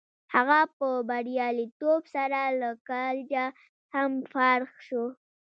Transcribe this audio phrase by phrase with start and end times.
[0.33, 3.45] هغه په بریالیتوب سره له کالجه
[3.93, 5.03] هم فارغ شو